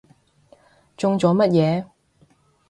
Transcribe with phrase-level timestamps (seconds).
[0.97, 1.85] 中咗乜嘢？